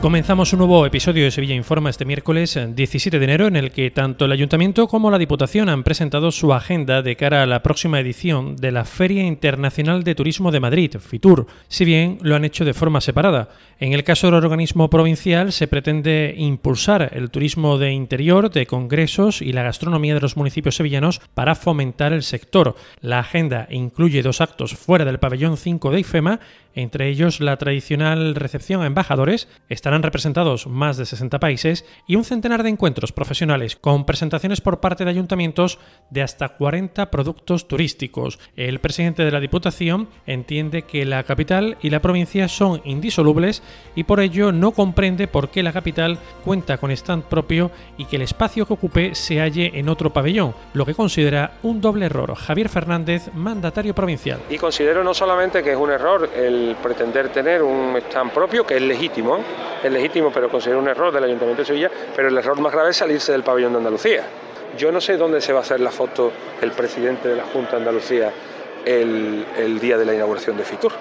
[0.00, 3.90] Comenzamos un nuevo episodio de Sevilla Informa este miércoles 17 de enero en el que
[3.90, 7.98] tanto el Ayuntamiento como la Diputación han presentado su agenda de cara a la próxima
[7.98, 12.64] edición de la Feria Internacional de Turismo de Madrid, FITUR, si bien lo han hecho
[12.64, 13.48] de forma separada.
[13.80, 19.42] En el caso del organismo provincial se pretende impulsar el turismo de interior, de congresos
[19.42, 22.76] y la gastronomía de los municipios sevillanos para fomentar el sector.
[23.00, 26.40] La agenda incluye dos actos fuera del pabellón 5 de IFEMA,
[26.74, 29.48] entre ellos la tradicional recepción a embajadores,
[29.88, 34.80] estarán representados más de 60 países y un centenar de encuentros profesionales con presentaciones por
[34.80, 35.78] parte de ayuntamientos
[36.10, 38.38] de hasta 40 productos turísticos.
[38.54, 43.62] El presidente de la Diputación entiende que la capital y la provincia son indisolubles
[43.94, 48.16] y por ello no comprende por qué la capital cuenta con stand propio y que
[48.16, 52.34] el espacio que ocupe se halle en otro pabellón, lo que considera un doble error.
[52.34, 54.40] Javier Fernández, mandatario provincial.
[54.50, 58.76] Y considero no solamente que es un error el pretender tener un stand propio, que
[58.76, 59.38] es legítimo,
[59.82, 62.90] es legítimo, pero considero un error del Ayuntamiento de Sevilla, pero el error más grave
[62.90, 64.24] es salirse del pabellón de Andalucía.
[64.76, 67.72] Yo no sé dónde se va a hacer la foto el presidente de la Junta
[67.72, 68.32] de Andalucía
[68.84, 70.92] el, el día de la inauguración de Fitur.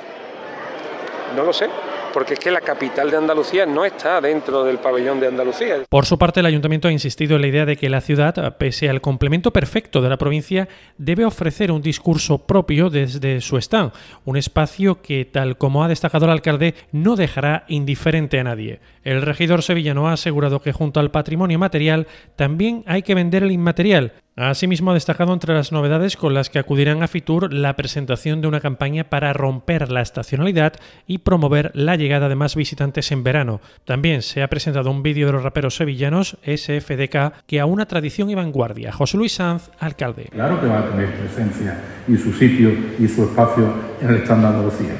[1.36, 1.68] No lo sé
[2.14, 5.76] porque es que la capital de Andalucía no está dentro del pabellón de Andalucía.
[5.90, 8.90] Por su parte, el ayuntamiento ha insistido en la idea de que la ciudad, pese
[8.90, 13.92] al complemento perfecto de la provincia, debe ofrecer un discurso propio desde su stand,
[14.26, 18.80] un espacio que, tal como ha destacado el alcalde, no dejará indiferente a nadie.
[19.04, 23.52] El regidor sevillano ha asegurado que junto al patrimonio material también hay que vender el
[23.52, 28.40] inmaterial, Asimismo, ha destacado entre las novedades con las que acudirán a Fitur la presentación
[28.40, 30.74] de una campaña para romper la estacionalidad
[31.08, 33.62] y promover la llegada de más visitantes en verano.
[33.84, 38.30] También se ha presentado un vídeo de los raperos sevillanos SFDK que a una tradición
[38.30, 38.92] y vanguardia.
[38.92, 40.28] José Luis Sanz, alcalde.
[40.32, 44.44] Claro que va a tener presencia y su sitio y su espacio en el stand
[44.44, 44.94] de Andalucía.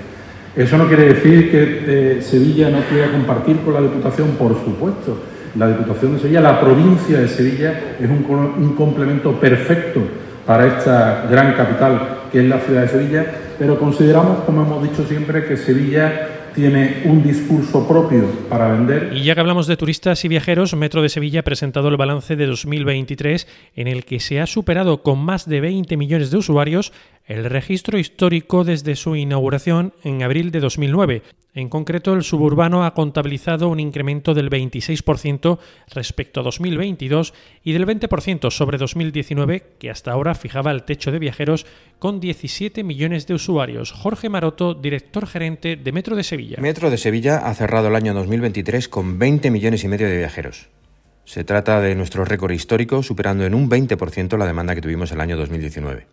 [0.56, 5.37] Eso no quiere decir que eh, Sevilla no quiera compartir con la Diputación, por supuesto
[5.58, 10.02] la Diputación de Sevilla, la provincia de Sevilla es un, complemento perfecto
[10.46, 13.26] para esta gran capital que es la ciudad de Sevilla,
[13.58, 19.12] pero consideramos, como hemos dicho siempre, que Sevilla tiene un discurso propio para vender.
[19.14, 22.36] Y ya que hablamos de turistas y viajeros, Metro de Sevilla ha presentado el balance
[22.36, 26.94] de 2023 en el que se ha superado con más de 20 millones de usuarios
[27.26, 31.22] el registro histórico desde su inauguración en abril de 2009.
[31.58, 35.58] En concreto, el suburbano ha contabilizado un incremento del 26%
[35.90, 41.18] respecto a 2022 y del 20% sobre 2019, que hasta ahora fijaba el techo de
[41.18, 41.66] viajeros
[41.98, 43.92] con 17 millones de usuarios.
[43.92, 46.58] Jorge Maroto, director gerente de Metro de Sevilla.
[46.62, 50.68] Metro de Sevilla ha cerrado el año 2023 con 20 millones y medio de viajeros.
[51.26, 55.22] Se trata de nuestro récord histórico, superando en un 20% la demanda que tuvimos el
[55.22, 56.06] año 2019.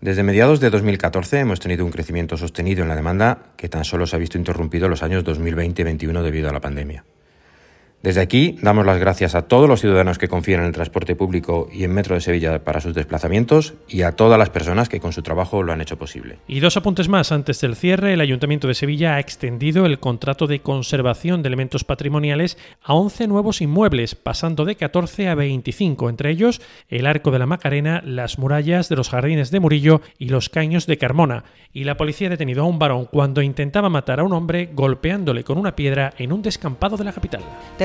[0.00, 4.06] Desde mediados de 2014 hemos tenido un crecimiento sostenido en la demanda que tan solo
[4.06, 7.04] se ha visto interrumpido los años 2020 y 2021 debido a la pandemia.
[8.02, 11.68] Desde aquí damos las gracias a todos los ciudadanos que confían en el transporte público
[11.70, 15.12] y en Metro de Sevilla para sus desplazamientos y a todas las personas que con
[15.12, 16.38] su trabajo lo han hecho posible.
[16.48, 17.30] Y dos apuntes más.
[17.30, 21.84] Antes del cierre, el Ayuntamiento de Sevilla ha extendido el contrato de conservación de elementos
[21.84, 27.38] patrimoniales a 11 nuevos inmuebles, pasando de 14 a 25, entre ellos el Arco de
[27.38, 31.44] la Macarena, las murallas de los Jardines de Murillo y los Caños de Carmona.
[31.74, 35.44] Y la policía ha detenido a un varón cuando intentaba matar a un hombre golpeándole
[35.44, 37.42] con una piedra en un descampado de la capital